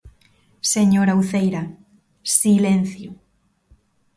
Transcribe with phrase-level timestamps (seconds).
[0.73, 1.63] Señora Uceira,
[2.39, 3.11] silencio.